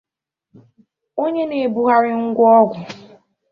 [1.23, 2.79] onye na-ebugharị ngwa ọgụ